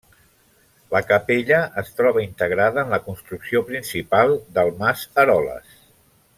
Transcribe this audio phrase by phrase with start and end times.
[0.95, 5.81] La capella es troba integrada en la construcció principal del Mas Eroles.